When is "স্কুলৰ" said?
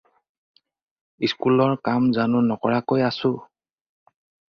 1.35-1.75